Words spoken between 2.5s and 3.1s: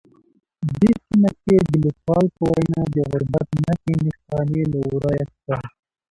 وینا د